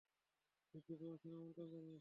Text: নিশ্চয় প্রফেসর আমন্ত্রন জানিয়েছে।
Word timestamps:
নিশ্চয় 0.73 0.95
প্রফেসর 0.97 1.31
আমন্ত্রন 1.31 1.67
জানিয়েছে। 1.67 1.89